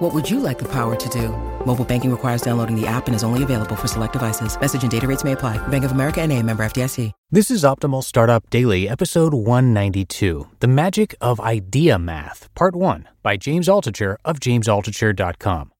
What 0.00 0.14
would 0.14 0.30
you 0.30 0.40
like 0.40 0.58
the 0.58 0.72
power 0.72 0.96
to 0.96 1.08
do? 1.10 1.28
Mobile 1.66 1.84
banking 1.84 2.10
requires 2.10 2.40
downloading 2.40 2.74
the 2.74 2.86
app 2.86 3.06
and 3.06 3.14
is 3.14 3.22
only 3.22 3.42
available 3.42 3.76
for 3.76 3.86
select 3.86 4.14
devices. 4.14 4.58
Message 4.58 4.80
and 4.80 4.90
data 4.90 5.06
rates 5.06 5.24
may 5.24 5.32
apply. 5.32 5.58
Bank 5.68 5.84
of 5.84 5.92
America 5.92 6.22
and 6.22 6.32
a 6.32 6.42
member 6.42 6.62
FDIC. 6.62 7.12
This 7.30 7.50
is 7.50 7.64
Optimal 7.64 8.02
Startup 8.02 8.48
Daily, 8.48 8.88
episode 8.88 9.34
192, 9.34 10.48
The 10.60 10.68
Magic 10.68 11.14
of 11.20 11.38
Idea 11.38 11.98
Math, 11.98 12.48
Part 12.54 12.74
1, 12.74 13.10
by 13.22 13.36
James 13.36 13.68
Altucher 13.68 14.16
of 14.24 14.40
jamesaltucher.com. 14.40 15.70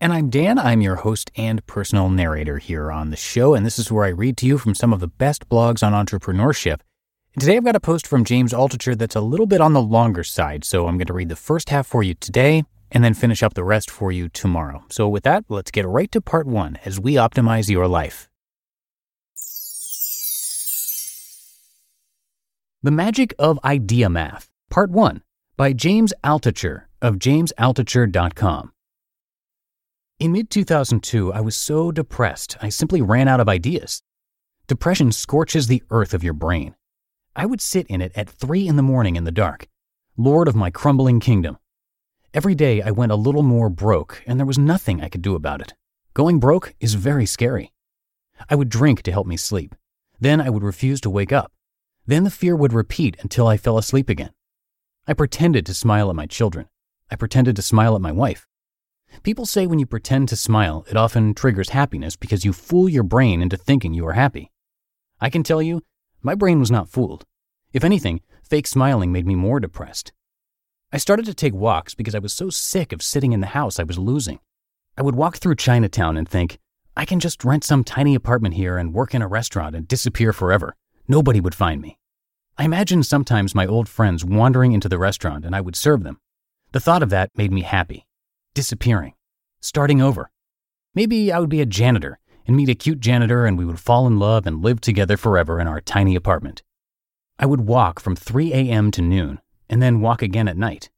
And 0.00 0.12
I'm 0.12 0.30
Dan. 0.30 0.58
I'm 0.58 0.80
your 0.80 0.96
host 0.96 1.30
and 1.36 1.64
personal 1.68 2.10
narrator 2.10 2.58
here 2.58 2.90
on 2.90 3.10
the 3.10 3.16
show, 3.16 3.54
and 3.54 3.64
this 3.64 3.78
is 3.78 3.92
where 3.92 4.04
I 4.04 4.08
read 4.08 4.36
to 4.38 4.46
you 4.46 4.58
from 4.58 4.74
some 4.74 4.92
of 4.92 4.98
the 4.98 5.06
best 5.06 5.48
blogs 5.48 5.86
on 5.86 5.92
entrepreneurship. 5.92 6.80
And 7.34 7.40
today 7.40 7.56
I've 7.56 7.64
got 7.64 7.76
a 7.76 7.80
post 7.80 8.08
from 8.08 8.24
James 8.24 8.52
Altucher 8.52 8.98
that's 8.98 9.14
a 9.14 9.20
little 9.20 9.46
bit 9.46 9.60
on 9.60 9.74
the 9.74 9.80
longer 9.80 10.24
side, 10.24 10.64
so 10.64 10.88
I'm 10.88 10.98
going 10.98 11.06
to 11.06 11.12
read 11.12 11.28
the 11.28 11.36
first 11.36 11.70
half 11.70 11.86
for 11.86 12.02
you 12.02 12.14
today 12.14 12.64
and 12.90 13.04
then 13.04 13.14
finish 13.14 13.42
up 13.42 13.54
the 13.54 13.64
rest 13.64 13.90
for 13.90 14.10
you 14.10 14.28
tomorrow. 14.28 14.84
So 14.90 15.08
with 15.08 15.24
that, 15.24 15.44
let's 15.48 15.70
get 15.70 15.86
right 15.86 16.10
to 16.12 16.20
part 16.20 16.46
one 16.46 16.78
as 16.84 17.00
we 17.00 17.14
optimize 17.14 17.68
your 17.68 17.86
life. 17.86 18.28
The 22.82 22.90
Magic 22.90 23.34
of 23.38 23.58
Idea 23.62 24.08
Math, 24.08 24.48
Part 24.70 24.90
1 24.90 25.22
by 25.56 25.74
James 25.74 26.14
Altucher 26.24 26.84
of 27.02 27.16
jamesaltucher.com. 27.18 28.72
In 30.18 30.32
mid 30.32 30.48
2002, 30.48 31.32
I 31.32 31.40
was 31.40 31.56
so 31.56 31.92
depressed, 31.92 32.56
I 32.62 32.70
simply 32.70 33.02
ran 33.02 33.28
out 33.28 33.40
of 33.40 33.48
ideas. 33.48 34.02
Depression 34.66 35.12
scorches 35.12 35.66
the 35.66 35.82
earth 35.90 36.14
of 36.14 36.24
your 36.24 36.32
brain. 36.32 36.74
I 37.36 37.44
would 37.44 37.60
sit 37.60 37.86
in 37.88 38.00
it 38.00 38.12
at 38.14 38.30
3 38.30 38.66
in 38.66 38.76
the 38.76 38.82
morning 38.82 39.16
in 39.16 39.24
the 39.24 39.30
dark, 39.30 39.66
lord 40.16 40.48
of 40.48 40.56
my 40.56 40.70
crumbling 40.70 41.20
kingdom. 41.20 41.58
Every 42.32 42.54
day 42.54 42.80
I 42.80 42.92
went 42.92 43.10
a 43.10 43.16
little 43.16 43.42
more 43.42 43.68
broke, 43.68 44.22
and 44.24 44.38
there 44.38 44.46
was 44.46 44.56
nothing 44.58 45.00
I 45.00 45.08
could 45.08 45.20
do 45.20 45.34
about 45.34 45.60
it. 45.60 45.74
Going 46.14 46.38
broke 46.38 46.74
is 46.78 46.94
very 46.94 47.26
scary. 47.26 47.72
I 48.48 48.54
would 48.54 48.68
drink 48.68 49.02
to 49.02 49.12
help 49.12 49.26
me 49.26 49.36
sleep. 49.36 49.74
Then 50.20 50.40
I 50.40 50.48
would 50.48 50.62
refuse 50.62 51.00
to 51.00 51.10
wake 51.10 51.32
up. 51.32 51.50
Then 52.06 52.22
the 52.22 52.30
fear 52.30 52.54
would 52.54 52.72
repeat 52.72 53.16
until 53.20 53.48
I 53.48 53.56
fell 53.56 53.78
asleep 53.78 54.08
again. 54.08 54.30
I 55.08 55.12
pretended 55.12 55.66
to 55.66 55.74
smile 55.74 56.08
at 56.08 56.14
my 56.14 56.26
children. 56.26 56.68
I 57.10 57.16
pretended 57.16 57.56
to 57.56 57.62
smile 57.62 57.96
at 57.96 58.00
my 58.00 58.12
wife. 58.12 58.46
People 59.24 59.44
say 59.44 59.66
when 59.66 59.80
you 59.80 59.86
pretend 59.86 60.28
to 60.28 60.36
smile, 60.36 60.86
it 60.88 60.96
often 60.96 61.34
triggers 61.34 61.70
happiness 61.70 62.14
because 62.14 62.44
you 62.44 62.52
fool 62.52 62.88
your 62.88 63.02
brain 63.02 63.42
into 63.42 63.56
thinking 63.56 63.92
you 63.92 64.06
are 64.06 64.12
happy. 64.12 64.52
I 65.20 65.30
can 65.30 65.42
tell 65.42 65.60
you, 65.60 65.82
my 66.22 66.36
brain 66.36 66.60
was 66.60 66.70
not 66.70 66.88
fooled. 66.88 67.24
If 67.72 67.82
anything, 67.82 68.20
fake 68.44 68.68
smiling 68.68 69.10
made 69.10 69.26
me 69.26 69.34
more 69.34 69.58
depressed. 69.58 70.12
I 70.92 70.98
started 70.98 71.24
to 71.26 71.34
take 71.34 71.54
walks 71.54 71.94
because 71.94 72.16
I 72.16 72.18
was 72.18 72.32
so 72.32 72.50
sick 72.50 72.92
of 72.92 73.00
sitting 73.00 73.32
in 73.32 73.40
the 73.40 73.46
house 73.48 73.78
I 73.78 73.84
was 73.84 73.96
losing. 73.96 74.40
I 74.98 75.02
would 75.02 75.14
walk 75.14 75.36
through 75.36 75.54
Chinatown 75.54 76.16
and 76.16 76.28
think, 76.28 76.58
I 76.96 77.04
can 77.04 77.20
just 77.20 77.44
rent 77.44 77.62
some 77.62 77.84
tiny 77.84 78.16
apartment 78.16 78.54
here 78.54 78.76
and 78.76 78.92
work 78.92 79.14
in 79.14 79.22
a 79.22 79.28
restaurant 79.28 79.76
and 79.76 79.86
disappear 79.86 80.32
forever. 80.32 80.74
Nobody 81.06 81.40
would 81.40 81.54
find 81.54 81.80
me. 81.80 81.96
I 82.58 82.64
imagined 82.64 83.06
sometimes 83.06 83.54
my 83.54 83.66
old 83.66 83.88
friends 83.88 84.24
wandering 84.24 84.72
into 84.72 84.88
the 84.88 84.98
restaurant 84.98 85.44
and 85.44 85.54
I 85.54 85.60
would 85.60 85.76
serve 85.76 86.02
them. 86.02 86.18
The 86.72 86.80
thought 86.80 87.04
of 87.04 87.10
that 87.10 87.30
made 87.36 87.52
me 87.52 87.62
happy 87.62 88.04
disappearing, 88.52 89.14
starting 89.60 90.02
over. 90.02 90.32
Maybe 90.92 91.30
I 91.30 91.38
would 91.38 91.48
be 91.48 91.60
a 91.60 91.66
janitor 91.66 92.18
and 92.48 92.56
meet 92.56 92.68
a 92.68 92.74
cute 92.74 92.98
janitor 92.98 93.46
and 93.46 93.56
we 93.56 93.64
would 93.64 93.78
fall 93.78 94.08
in 94.08 94.18
love 94.18 94.44
and 94.44 94.60
live 94.60 94.80
together 94.80 95.16
forever 95.16 95.60
in 95.60 95.68
our 95.68 95.80
tiny 95.80 96.16
apartment. 96.16 96.64
I 97.38 97.46
would 97.46 97.60
walk 97.60 98.00
from 98.00 98.16
3 98.16 98.52
a.m. 98.52 98.90
to 98.90 99.02
noon 99.02 99.40
and 99.70 99.80
then 99.80 100.02
walk 100.02 100.20
again 100.20 100.48
at 100.48 100.58
night. 100.58 100.90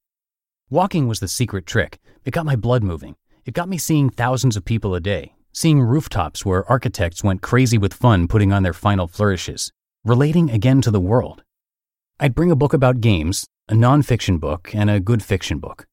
Walking 0.71 1.06
was 1.06 1.21
the 1.21 1.28
secret 1.28 1.66
trick. 1.66 2.00
It 2.25 2.33
got 2.33 2.47
my 2.47 2.56
blood 2.56 2.83
moving. 2.83 3.15
It 3.44 3.55
got 3.55 3.69
me 3.69 3.77
seeing 3.77 4.09
thousands 4.09 4.56
of 4.56 4.65
people 4.65 4.94
a 4.94 5.00
day, 5.00 5.34
seeing 5.53 5.81
rooftops 5.81 6.47
where 6.47 6.69
architects 6.69 7.22
went 7.22 7.43
crazy 7.43 7.77
with 7.77 7.93
fun 7.93 8.27
putting 8.27 8.53
on 8.53 8.62
their 8.62 8.72
final 8.72 9.06
flourishes, 9.06 9.71
relating 10.05 10.50
again 10.50 10.81
to 10.81 10.91
the 10.91 11.00
world. 11.00 11.44
I'd 12.19 12.34
bring 12.34 12.50
a 12.50 12.56
book 12.56 12.72
about 12.72 13.03
games, 13.03 13.47
a 13.69 13.75
nonfiction 13.75 14.41
book, 14.41 14.75
and 14.75 14.88
a 14.88 15.00
good 15.00 15.22
fiction 15.22 15.59
book. 15.59 15.87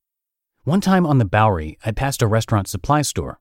One 0.63 0.79
time 0.79 1.06
on 1.06 1.18
the 1.18 1.25
Bowery, 1.25 1.78
I 1.84 1.91
passed 1.91 2.22
a 2.22 2.28
restaurant 2.28 2.68
supply 2.68 3.01
store. 3.01 3.39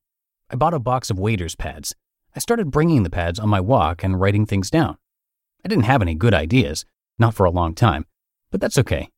I 0.50 0.56
bought 0.56 0.74
a 0.74 0.80
box 0.80 1.10
of 1.10 1.18
waiter's 1.18 1.54
pads. 1.54 1.94
I 2.34 2.40
started 2.40 2.70
bringing 2.70 3.04
the 3.04 3.10
pads 3.10 3.38
on 3.38 3.48
my 3.48 3.60
walk 3.60 4.02
and 4.02 4.20
writing 4.20 4.46
things 4.46 4.70
down. 4.70 4.96
I 5.64 5.68
didn't 5.68 5.84
have 5.84 6.02
any 6.02 6.14
good 6.14 6.34
ideas, 6.34 6.84
not 7.18 7.34
for 7.34 7.46
a 7.46 7.50
long 7.50 7.74
time, 7.74 8.06
but 8.50 8.60
that's 8.60 8.78
okay. 8.78 9.10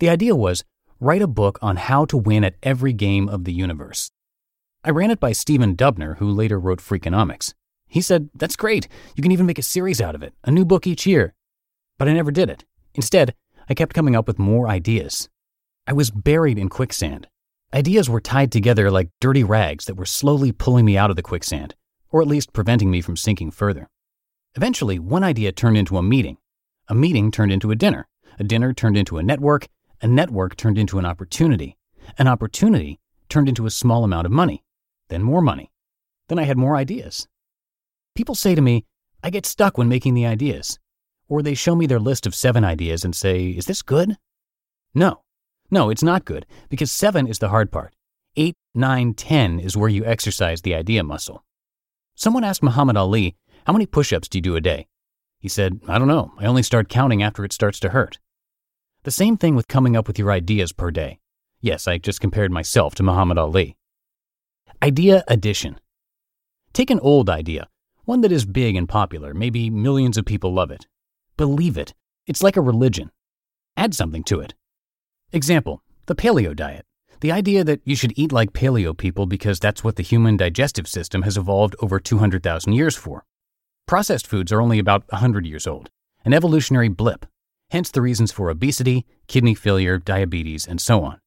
The 0.00 0.08
idea 0.08 0.34
was 0.34 0.64
write 0.98 1.20
a 1.20 1.26
book 1.26 1.58
on 1.60 1.76
how 1.76 2.06
to 2.06 2.16
win 2.16 2.42
at 2.42 2.56
every 2.62 2.94
game 2.94 3.28
of 3.28 3.44
the 3.44 3.52
universe. 3.52 4.10
I 4.82 4.90
ran 4.90 5.10
it 5.10 5.20
by 5.20 5.32
Stephen 5.32 5.76
Dubner, 5.76 6.16
who 6.16 6.30
later 6.30 6.58
wrote 6.58 6.80
Freakonomics. 6.80 7.52
He 7.86 8.00
said, 8.00 8.30
That's 8.34 8.56
great. 8.56 8.88
You 9.14 9.22
can 9.22 9.30
even 9.30 9.44
make 9.44 9.58
a 9.58 9.62
series 9.62 10.00
out 10.00 10.14
of 10.14 10.22
it, 10.22 10.32
a 10.42 10.50
new 10.50 10.64
book 10.64 10.86
each 10.86 11.06
year. 11.06 11.34
But 11.98 12.08
I 12.08 12.14
never 12.14 12.30
did 12.30 12.48
it. 12.48 12.64
Instead, 12.94 13.34
I 13.68 13.74
kept 13.74 13.92
coming 13.92 14.16
up 14.16 14.26
with 14.26 14.38
more 14.38 14.68
ideas. 14.68 15.28
I 15.86 15.92
was 15.92 16.10
buried 16.10 16.58
in 16.58 16.70
quicksand. 16.70 17.28
Ideas 17.74 18.08
were 18.08 18.22
tied 18.22 18.50
together 18.50 18.90
like 18.90 19.10
dirty 19.20 19.44
rags 19.44 19.84
that 19.84 19.96
were 19.96 20.06
slowly 20.06 20.50
pulling 20.50 20.86
me 20.86 20.96
out 20.96 21.10
of 21.10 21.16
the 21.16 21.22
quicksand, 21.22 21.74
or 22.10 22.22
at 22.22 22.28
least 22.28 22.54
preventing 22.54 22.90
me 22.90 23.02
from 23.02 23.18
sinking 23.18 23.50
further. 23.50 23.90
Eventually, 24.54 24.98
one 24.98 25.24
idea 25.24 25.52
turned 25.52 25.76
into 25.76 25.98
a 25.98 26.02
meeting. 26.02 26.38
A 26.88 26.94
meeting 26.94 27.30
turned 27.30 27.52
into 27.52 27.70
a 27.70 27.76
dinner. 27.76 28.08
A 28.38 28.44
dinner 28.44 28.72
turned 28.72 28.96
into 28.96 29.18
a 29.18 29.22
network. 29.22 29.68
A 30.02 30.08
network 30.08 30.56
turned 30.56 30.78
into 30.78 30.98
an 30.98 31.04
opportunity. 31.04 31.76
An 32.18 32.26
opportunity 32.26 32.98
turned 33.28 33.48
into 33.48 33.66
a 33.66 33.70
small 33.70 34.02
amount 34.02 34.26
of 34.26 34.32
money. 34.32 34.64
Then 35.08 35.22
more 35.22 35.42
money. 35.42 35.70
Then 36.28 36.38
I 36.38 36.44
had 36.44 36.56
more 36.56 36.76
ideas. 36.76 37.28
People 38.14 38.34
say 38.34 38.54
to 38.54 38.62
me, 38.62 38.86
I 39.22 39.30
get 39.30 39.44
stuck 39.44 39.76
when 39.76 39.88
making 39.88 40.14
the 40.14 40.24
ideas. 40.24 40.78
Or 41.28 41.42
they 41.42 41.54
show 41.54 41.76
me 41.76 41.86
their 41.86 42.00
list 42.00 42.26
of 42.26 42.34
seven 42.34 42.64
ideas 42.64 43.04
and 43.04 43.14
say, 43.14 43.50
Is 43.50 43.66
this 43.66 43.82
good? 43.82 44.16
No, 44.94 45.22
no, 45.70 45.90
it's 45.90 46.02
not 46.02 46.24
good, 46.24 46.46
because 46.68 46.90
seven 46.90 47.26
is 47.26 47.38
the 47.38 47.50
hard 47.50 47.70
part. 47.70 47.94
Eight, 48.36 48.56
nine, 48.74 49.14
ten 49.14 49.60
is 49.60 49.76
where 49.76 49.88
you 49.88 50.04
exercise 50.04 50.62
the 50.62 50.74
idea 50.74 51.04
muscle. 51.04 51.44
Someone 52.14 52.44
asked 52.44 52.62
Muhammad 52.62 52.96
Ali, 52.96 53.36
How 53.66 53.72
many 53.72 53.86
push 53.86 54.12
ups 54.12 54.28
do 54.28 54.38
you 54.38 54.42
do 54.42 54.56
a 54.56 54.60
day? 54.60 54.88
He 55.38 55.48
said, 55.48 55.80
I 55.86 55.98
don't 55.98 56.08
know. 56.08 56.32
I 56.38 56.46
only 56.46 56.62
start 56.62 56.88
counting 56.88 57.22
after 57.22 57.44
it 57.44 57.52
starts 57.52 57.78
to 57.80 57.90
hurt. 57.90 58.18
The 59.02 59.10
same 59.10 59.38
thing 59.38 59.56
with 59.56 59.66
coming 59.66 59.96
up 59.96 60.06
with 60.06 60.18
your 60.18 60.30
ideas 60.30 60.72
per 60.72 60.90
day. 60.90 61.20
Yes, 61.62 61.88
I 61.88 61.96
just 61.96 62.20
compared 62.20 62.52
myself 62.52 62.94
to 62.96 63.02
Muhammad 63.02 63.38
Ali. 63.38 63.76
Idea 64.82 65.24
addition. 65.26 65.80
Take 66.74 66.90
an 66.90 67.00
old 67.00 67.30
idea, 67.30 67.68
one 68.04 68.20
that 68.20 68.30
is 68.30 68.44
big 68.44 68.76
and 68.76 68.86
popular, 68.86 69.32
maybe 69.32 69.70
millions 69.70 70.18
of 70.18 70.26
people 70.26 70.52
love 70.52 70.70
it. 70.70 70.86
Believe 71.38 71.78
it. 71.78 71.94
It's 72.26 72.42
like 72.42 72.58
a 72.58 72.60
religion. 72.60 73.10
Add 73.74 73.94
something 73.94 74.22
to 74.24 74.40
it. 74.40 74.52
Example 75.32 75.82
the 76.04 76.14
paleo 76.14 76.54
diet. 76.54 76.84
The 77.20 77.32
idea 77.32 77.64
that 77.64 77.80
you 77.84 77.96
should 77.96 78.12
eat 78.16 78.32
like 78.32 78.52
paleo 78.52 78.94
people 78.94 79.24
because 79.24 79.60
that's 79.60 79.82
what 79.82 79.96
the 79.96 80.02
human 80.02 80.36
digestive 80.36 80.88
system 80.88 81.22
has 81.22 81.38
evolved 81.38 81.74
over 81.80 82.00
200,000 82.00 82.72
years 82.74 82.96
for. 82.96 83.24
Processed 83.86 84.26
foods 84.26 84.52
are 84.52 84.60
only 84.60 84.78
about 84.78 85.04
100 85.10 85.46
years 85.46 85.66
old, 85.66 85.88
an 86.24 86.34
evolutionary 86.34 86.88
blip, 86.88 87.26
hence 87.70 87.90
the 87.90 88.02
reasons 88.02 88.30
for 88.30 88.50
obesity, 88.50 89.06
kidney 89.26 89.54
failure, 89.54 89.98
diabetes, 89.98 90.66
and 90.66 90.80
so 90.80 91.02
on. 91.02 91.20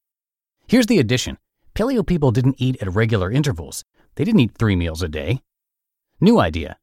Here's 0.68 0.88
the 0.88 1.00
addition 1.00 1.38
paleo 1.76 2.06
people 2.06 2.32
didn't 2.32 2.56
eat 2.60 2.82
at 2.82 2.94
regular 2.94 3.32
intervals, 3.32 3.84
they 4.16 4.24
didn't 4.24 4.42
eat 4.42 4.58
three 4.58 4.76
meals 4.76 5.02
a 5.02 5.08
day. 5.08 5.42
New 6.22 6.40
idea 6.40 6.78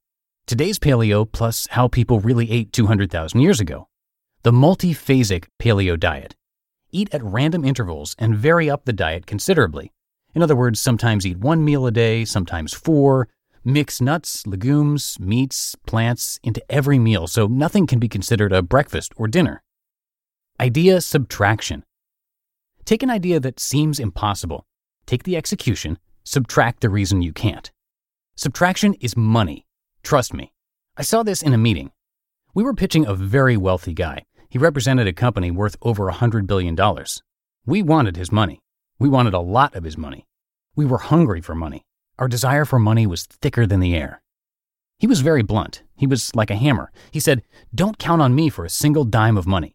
today's 0.47 0.81
paleo 0.81 1.31
plus 1.31 1.69
how 1.71 1.87
people 1.87 2.19
really 2.19 2.51
ate 2.51 2.73
200,000 2.73 3.41
years 3.41 3.61
ago. 3.61 3.87
The 4.43 4.51
multiphasic 4.51 5.45
paleo 5.61 5.99
diet 5.99 6.35
eat 6.91 7.09
at 7.15 7.23
random 7.23 7.65
intervals 7.65 8.17
and 8.19 8.35
vary 8.35 8.69
up 8.69 8.85
the 8.85 8.93
diet 8.93 9.27
considerably. 9.27 9.93
In 10.35 10.43
other 10.43 10.57
words, 10.57 10.81
sometimes 10.81 11.25
eat 11.25 11.39
one 11.39 11.65
meal 11.65 11.87
a 11.87 11.93
day, 11.93 12.25
sometimes 12.25 12.75
four. 12.75 13.29
Mix 13.65 14.01
nuts, 14.01 14.47
legumes, 14.47 15.19
meats, 15.21 15.77
plants 15.87 16.41
into 16.43 16.63
every 16.71 16.99
meal 16.99 17.27
so 17.27 17.47
nothing 17.47 17.87
can 17.87 17.99
be 17.99 18.09
considered 18.09 18.55
a 18.55 18.63
breakfast 18.63 19.13
or 19.17 19.29
dinner. 19.29 19.63
Idea 20.59 21.03
subtraction. 21.03 21.85
Take 22.87 23.03
an 23.03 23.11
idea 23.11 23.39
that 23.39 23.61
seems 23.61 24.01
impossible, 24.01 24.65
take 25.05 25.25
the 25.25 25.37
execution, 25.37 25.99
subtract 26.25 26.81
the 26.81 26.89
reason 26.89 27.21
you 27.21 27.35
can't. 27.35 27.71
Subtraction 28.35 28.95
is 28.95 29.15
money. 29.15 29.67
Trust 30.03 30.33
me. 30.33 30.55
I 30.97 31.03
saw 31.03 31.23
this 31.23 31.43
in 31.43 31.53
a 31.53 31.59
meeting. 31.59 31.91
We 32.55 32.65
were 32.65 32.73
pitching 32.73 33.05
a 33.05 33.15
very 33.15 33.59
wealthy 33.59 33.93
guy. 33.93 34.25
He 34.49 34.59
represented 34.59 35.07
a 35.07 35.13
company 35.13 35.51
worth 35.51 35.77
over 35.83 36.09
a 36.09 36.15
$100 36.15 36.47
billion. 36.47 36.77
We 37.67 37.83
wanted 37.83 38.17
his 38.17 38.33
money. 38.33 38.63
We 38.99 39.11
wanted 39.11 39.35
a 39.35 39.41
lot 39.41 39.75
of 39.75 39.85
his 39.85 39.99
money. 39.99 40.27
We 40.75 40.87
were 40.87 40.99
hungry 40.99 41.43
for 41.43 41.55
money. 41.55 41.85
Our 42.21 42.29
desire 42.29 42.67
for 42.67 42.79
money 42.79 43.07
was 43.07 43.25
thicker 43.25 43.67
than 43.67 43.81
the 43.81 43.97
air. 43.97 44.21
He 44.99 45.07
was 45.07 45.23
very 45.23 45.43
blunt. 45.43 45.83
He 45.97 46.07
was 46.07 46.35
like 46.37 46.51
a 46.51 46.55
hammer. 46.55 46.93
He 47.11 47.19
said, 47.19 47.43
Don't 47.75 47.99
count 47.99 48.21
on 48.21 48.35
me 48.35 48.51
for 48.51 48.67
a 48.67 48.71
single 48.71 49.05
dime 49.05 49.39
of 49.39 49.47
money. 49.47 49.75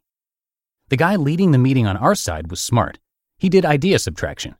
The 0.89 0.95
guy 0.95 1.15
leading 1.15 1.49
the 1.49 1.57
meeting 1.57 1.87
on 1.87 1.97
our 1.97 2.13
side 2.13 2.51
was 2.51 2.59
smart. 2.59 2.99
He 3.39 3.49
did 3.49 3.65
idea 3.65 3.97
subtraction. 3.97 4.55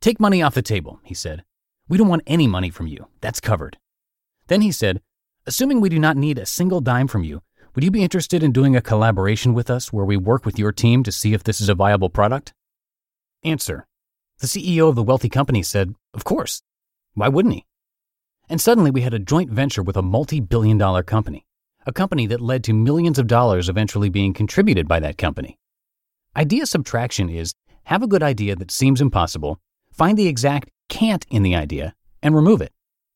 Take 0.00 0.18
money 0.18 0.42
off 0.42 0.54
the 0.54 0.62
table, 0.62 1.00
he 1.04 1.12
said. 1.12 1.44
We 1.86 1.98
don't 1.98 2.08
want 2.08 2.22
any 2.26 2.46
money 2.46 2.70
from 2.70 2.86
you. 2.86 3.08
That's 3.20 3.40
covered. 3.40 3.76
Then 4.46 4.62
he 4.62 4.72
said, 4.72 5.02
Assuming 5.46 5.82
we 5.82 5.90
do 5.90 5.98
not 5.98 6.16
need 6.16 6.38
a 6.38 6.46
single 6.46 6.80
dime 6.80 7.08
from 7.08 7.24
you, 7.24 7.42
would 7.74 7.84
you 7.84 7.90
be 7.90 8.02
interested 8.02 8.42
in 8.42 8.52
doing 8.52 8.74
a 8.74 8.80
collaboration 8.80 9.52
with 9.52 9.68
us 9.68 9.92
where 9.92 10.06
we 10.06 10.16
work 10.16 10.46
with 10.46 10.58
your 10.58 10.72
team 10.72 11.02
to 11.02 11.12
see 11.12 11.34
if 11.34 11.44
this 11.44 11.60
is 11.60 11.68
a 11.68 11.74
viable 11.74 12.08
product? 12.08 12.54
Answer. 13.44 13.86
The 14.38 14.46
CEO 14.46 14.88
of 14.88 14.94
the 14.94 15.02
wealthy 15.02 15.28
company 15.28 15.62
said, 15.62 15.94
Of 16.14 16.24
course. 16.24 16.62
Why 17.14 17.28
wouldn't 17.28 17.54
he? 17.54 17.66
And 18.48 18.60
suddenly 18.60 18.90
we 18.90 19.02
had 19.02 19.14
a 19.14 19.18
joint 19.18 19.50
venture 19.50 19.82
with 19.82 19.96
a 19.96 20.02
multi 20.02 20.40
billion 20.40 20.78
dollar 20.78 21.02
company, 21.02 21.46
a 21.86 21.92
company 21.92 22.26
that 22.26 22.40
led 22.40 22.64
to 22.64 22.72
millions 22.72 23.18
of 23.18 23.26
dollars 23.26 23.68
eventually 23.68 24.08
being 24.08 24.32
contributed 24.32 24.88
by 24.88 25.00
that 25.00 25.18
company. 25.18 25.58
Idea 26.36 26.66
subtraction 26.66 27.28
is 27.28 27.54
have 27.84 28.02
a 28.02 28.06
good 28.06 28.22
idea 28.22 28.56
that 28.56 28.70
seems 28.70 29.00
impossible, 29.00 29.60
find 29.92 30.16
the 30.16 30.28
exact 30.28 30.70
can't 30.88 31.26
in 31.30 31.42
the 31.42 31.54
idea, 31.54 31.94
and 32.22 32.34
remove 32.34 32.60
it. 32.60 32.72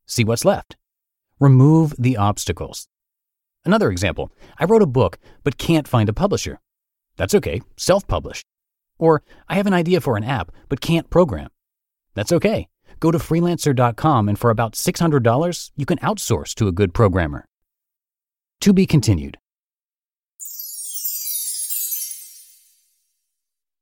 See 0.06 0.24
what's 0.24 0.44
left. 0.44 0.76
Remove 1.40 1.94
the 1.98 2.16
obstacles. 2.16 2.88
Another 3.64 3.90
example 3.90 4.32
I 4.58 4.64
wrote 4.64 4.82
a 4.82 4.86
book 4.86 5.18
but 5.44 5.58
can't 5.58 5.88
find 5.88 6.08
a 6.08 6.14
publisher. 6.14 6.60
That's 7.16 7.34
okay, 7.34 7.62
self 7.76 8.06
publish. 8.06 8.44
Or 8.98 9.22
I 9.48 9.54
have 9.54 9.66
an 9.66 9.74
idea 9.74 10.00
for 10.00 10.16
an 10.16 10.24
app 10.24 10.52
but 10.68 10.80
can't 10.80 11.10
program. 11.10 11.50
That's 12.14 12.32
okay. 12.32 12.68
Go 13.00 13.10
to 13.10 13.18
freelancer.com 13.18 14.28
and 14.28 14.38
for 14.38 14.50
about 14.50 14.72
$600, 14.72 15.70
you 15.76 15.86
can 15.86 15.98
outsource 15.98 16.54
to 16.54 16.68
a 16.68 16.72
good 16.72 16.94
programmer. 16.94 17.44
To 18.62 18.72
be 18.72 18.86
continued. 18.86 19.36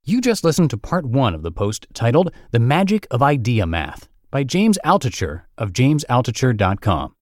You 0.03 0.21
just 0.21 0.43
listened 0.43 0.69
to 0.69 0.77
part 0.77 1.05
one 1.05 1.33
of 1.33 1.41
the 1.41 1.51
post 1.51 1.87
titled 1.93 2.31
The 2.51 2.59
Magic 2.59 3.07
of 3.09 3.23
Idea 3.23 3.65
Math 3.65 4.07
by 4.29 4.43
James 4.43 4.77
Altucher 4.85 5.43
of 5.57 5.71
jamesaltucher.com. 5.71 7.15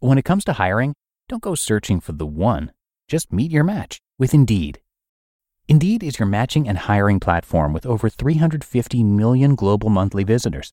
When 0.00 0.18
it 0.18 0.24
comes 0.24 0.44
to 0.44 0.52
hiring, 0.54 0.94
don't 1.28 1.42
go 1.42 1.54
searching 1.54 2.00
for 2.00 2.12
the 2.12 2.26
one. 2.26 2.72
Just 3.08 3.32
meet 3.32 3.50
your 3.50 3.64
match 3.64 4.00
with 4.18 4.34
Indeed. 4.34 4.80
Indeed 5.68 6.02
is 6.02 6.18
your 6.18 6.26
matching 6.26 6.68
and 6.68 6.76
hiring 6.76 7.20
platform 7.20 7.72
with 7.72 7.86
over 7.86 8.08
350 8.10 9.02
million 9.02 9.54
global 9.54 9.88
monthly 9.88 10.22
visitors 10.22 10.72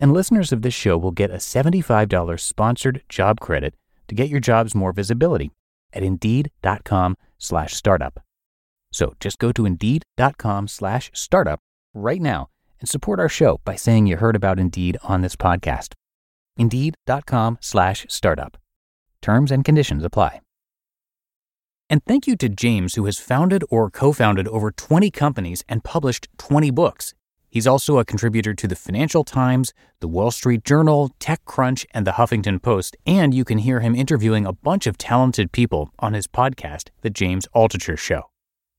And 0.00 0.12
listeners 0.12 0.52
of 0.52 0.62
this 0.62 0.74
show 0.74 0.96
will 0.96 1.10
get 1.10 1.30
a 1.30 1.34
$75 1.38 2.38
sponsored 2.40 3.02
job 3.08 3.40
credit 3.40 3.74
to 4.06 4.14
get 4.14 4.28
your 4.28 4.40
jobs 4.40 4.74
more 4.74 4.92
visibility 4.92 5.50
at 5.92 6.02
indeed.com 6.02 7.16
slash 7.38 7.74
startup. 7.74 8.20
So 8.92 9.14
just 9.20 9.38
go 9.38 9.52
to 9.52 9.66
indeed.com 9.66 10.68
slash 10.68 11.10
startup 11.14 11.60
right 11.94 12.20
now 12.20 12.48
and 12.80 12.88
support 12.88 13.20
our 13.20 13.28
show 13.28 13.60
by 13.64 13.74
saying 13.74 14.06
you 14.06 14.16
heard 14.16 14.36
about 14.36 14.58
Indeed 14.58 14.96
on 15.02 15.20
this 15.20 15.36
podcast. 15.36 15.94
Indeed.com 16.56 17.58
slash 17.60 18.06
startup. 18.08 18.56
Terms 19.20 19.50
and 19.50 19.64
conditions 19.64 20.04
apply. 20.04 20.40
And 21.90 22.04
thank 22.04 22.26
you 22.26 22.36
to 22.36 22.48
James, 22.48 22.94
who 22.94 23.06
has 23.06 23.18
founded 23.18 23.64
or 23.70 23.90
co 23.90 24.12
founded 24.12 24.46
over 24.48 24.70
20 24.70 25.10
companies 25.10 25.64
and 25.68 25.82
published 25.82 26.28
20 26.36 26.70
books. 26.70 27.14
He's 27.50 27.66
also 27.66 27.98
a 27.98 28.04
contributor 28.04 28.52
to 28.52 28.68
the 28.68 28.76
Financial 28.76 29.24
Times, 29.24 29.72
the 30.00 30.08
Wall 30.08 30.30
Street 30.30 30.64
Journal, 30.64 31.10
TechCrunch, 31.18 31.86
and 31.92 32.06
the 32.06 32.12
Huffington 32.12 32.60
Post, 32.60 32.96
and 33.06 33.32
you 33.32 33.44
can 33.44 33.58
hear 33.58 33.80
him 33.80 33.94
interviewing 33.94 34.44
a 34.44 34.52
bunch 34.52 34.86
of 34.86 34.98
talented 34.98 35.50
people 35.50 35.90
on 35.98 36.12
his 36.12 36.26
podcast, 36.26 36.90
The 37.00 37.10
James 37.10 37.48
Altucher 37.54 37.96
Show. 37.96 38.30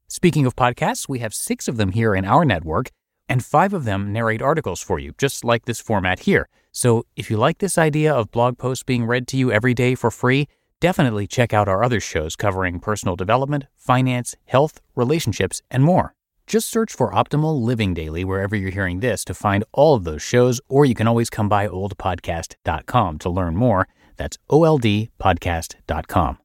Speaking 0.07 0.45
of 0.45 0.56
podcasts, 0.56 1.10
we 1.10 1.19
have 1.19 1.33
six 1.33 1.68
of 1.68 1.77
them 1.77 1.92
here 1.92 2.13
in 2.13 2.25
our 2.25 2.45
network, 2.45 2.92
and 3.27 3.44
five 3.44 3.74
of 3.74 3.86
them 3.86 4.13
narrate 4.13 4.42
articles 4.42 4.81
for 4.81 5.00
you, 5.00 5.13
just 5.18 5.44
like 5.44 5.65
this 5.65 5.80
format 5.80 6.22
here. 6.22 6.48
So 6.72 7.06
if 7.15 7.31
you 7.31 7.38
like 7.38 7.57
this 7.57 7.77
idea 7.77 8.13
of 8.13 8.31
blog 8.31 8.57
posts 8.57 8.83
being 8.83 9.06
read 9.06 9.27
to 9.30 9.38
you 9.38 9.51
every 9.51 9.74
day 9.74 9.95
for 9.95 10.12
free, 10.12 10.48
definitely 10.80 11.25
check 11.25 11.54
out 11.54 11.68
our 11.68 11.83
other 11.83 12.00
shows 12.00 12.36
covering 12.36 12.80
personal 12.80 13.15
development, 13.15 13.65
finance, 13.75 14.36
health, 14.45 14.80
relationships, 14.95 15.62
and 15.72 15.83
more. 15.83 16.13
Just 16.50 16.68
search 16.68 16.92
for 16.92 17.12
Optimal 17.12 17.62
Living 17.62 17.94
Daily 17.94 18.25
wherever 18.25 18.56
you're 18.56 18.72
hearing 18.72 19.01
this 19.01 19.24
to 19.25 19.36
find 19.36 19.63
all 19.72 19.94
of 19.94 20.04
those 20.04 20.24
shows, 20.24 20.60
or 20.68 20.84
you 20.84 20.96
can 20.96 21.07
always 21.07 21.30
come 21.30 21.48
by 21.48 21.68
oldpodcast.com 21.68 23.19
to 23.19 23.30
learn 23.30 23.56
more. 23.56 23.88
That's 24.18 24.40
oldpodcast.com. 24.50 26.40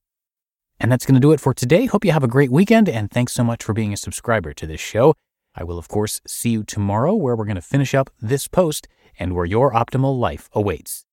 And 0.79 0.93
that's 0.93 1.07
going 1.07 1.15
to 1.15 1.21
do 1.21 1.33
it 1.33 1.41
for 1.41 1.55
today. 1.55 1.87
Hope 1.87 2.05
you 2.05 2.13
have 2.13 2.23
a 2.23 2.29
great 2.29 2.53
weekend, 2.53 2.87
and 2.87 3.11
thanks 3.11 3.33
so 3.33 3.43
much 3.43 3.65
for 3.65 3.73
being 3.73 3.95
a 3.95 3.97
subscriber 3.97 4.53
to 4.53 4.67
this 4.67 4.79
show. 4.79 5.15
I 5.55 5.65
will, 5.65 5.79
of 5.79 5.89
course, 5.89 6.21
see 6.27 6.51
you 6.51 6.65
tomorrow 6.65 7.15
where 7.15 7.35
we're 7.35 7.47
going 7.47 7.55
to 7.55 7.63
finish 7.63 7.95
up 7.95 8.11
this 8.21 8.47
post 8.47 8.87
and 9.19 9.35
where 9.35 9.47
your 9.47 9.73
optimal 9.73 10.19
life 10.19 10.51
awaits. 10.53 11.03